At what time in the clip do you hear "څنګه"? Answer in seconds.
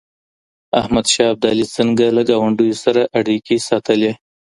1.75-2.05